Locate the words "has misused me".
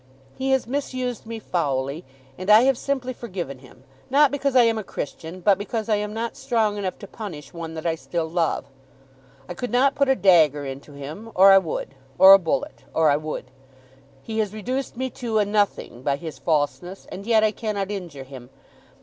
0.49-1.37